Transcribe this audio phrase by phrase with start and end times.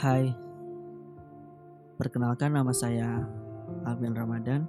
[0.00, 0.32] Hai,
[2.00, 3.26] perkenalkan nama saya
[3.84, 4.64] Alvin Ramadan.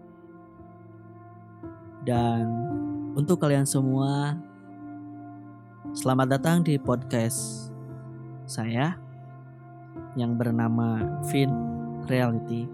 [2.02, 2.44] Dan
[3.14, 4.36] untuk kalian semua
[5.92, 7.70] Selamat datang di podcast
[8.48, 8.96] saya
[10.18, 11.52] Yang bernama Fin
[12.10, 12.66] Reality.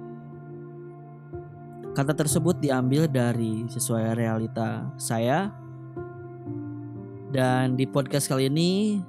[1.92, 5.50] Kata tersebut diambil dari sesuai realita saya.
[7.34, 9.02] Dan di podcast kali ini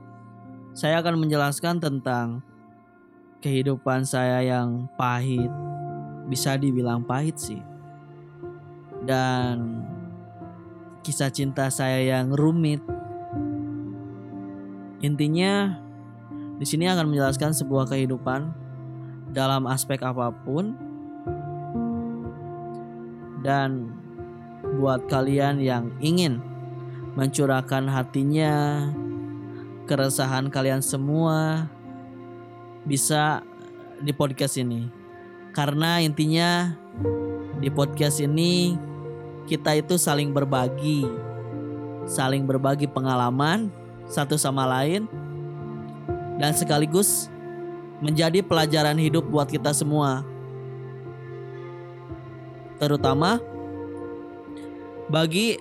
[0.75, 2.48] Saya akan menjelaskan tentang
[3.39, 5.51] kehidupan saya yang pahit
[6.27, 7.63] bisa dibilang pahit sih.
[9.03, 9.87] Dan
[11.07, 12.83] kisah cinta saya yang rumit
[14.99, 15.79] intinya
[16.59, 18.51] di sini akan menjelaskan sebuah kehidupan
[19.31, 20.75] dalam aspek apa pun.
[23.39, 23.95] Dan
[24.83, 26.43] buat kalian yang ingin
[27.15, 28.85] mencurahkan hatinya
[29.87, 31.71] keresahan kalian semua
[32.89, 33.45] bisa
[34.01, 34.89] di podcast ini.
[35.53, 36.73] Karena intinya
[37.61, 38.81] di podcast ini
[39.45, 41.05] kita itu saling berbagi,
[42.09, 43.69] saling berbagi pengalaman
[44.09, 45.05] satu sama lain
[46.41, 47.29] dan sekaligus
[48.01, 50.25] menjadi pelajaran hidup buat kita semua.
[52.79, 53.43] Terutama
[55.11, 55.59] bagi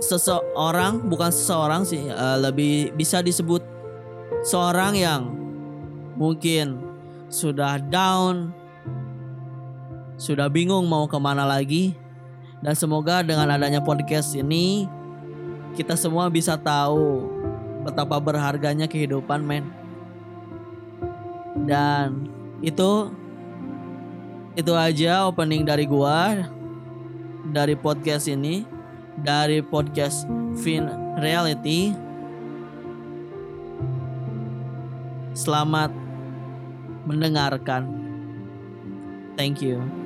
[0.00, 3.60] seseorang, bukan seseorang sih, uh, lebih bisa disebut
[4.48, 5.43] seorang yang
[6.14, 6.78] mungkin
[7.30, 8.54] sudah down,
[10.14, 11.94] sudah bingung mau ke mana lagi.
[12.64, 14.88] Dan semoga dengan adanya podcast ini
[15.76, 17.28] kita semua bisa tahu
[17.84, 19.68] betapa berharganya kehidupan men.
[21.68, 22.24] Dan
[22.64, 23.12] itu
[24.54, 26.48] itu aja opening dari gua
[27.50, 28.64] dari podcast ini
[29.20, 30.24] dari podcast
[30.62, 30.88] Fin
[31.20, 31.92] Reality.
[35.34, 36.03] Selamat
[37.06, 37.88] mendengarkan.
[39.36, 40.03] Thank you.